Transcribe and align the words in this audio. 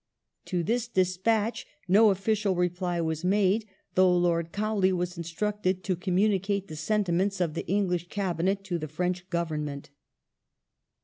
To 0.45 0.63
this 0.63 0.87
despatch 0.87 1.67
no 1.87 2.09
official 2.09 2.55
reply 2.55 2.99
was 3.01 3.23
made, 3.23 3.67
though 3.93 4.17
Lord 4.17 4.51
Cowley 4.51 4.91
was 4.91 5.15
instructed 5.15 5.83
to 5.83 5.95
communicate 5.95 6.69
the 6.69 6.75
sentiments 6.75 7.39
of 7.39 7.53
the 7.53 7.67
English 7.67 8.07
Cabinet 8.07 8.63
to 8.63 8.79
the 8.79 8.87
French 8.87 9.29
Government. 9.29 9.91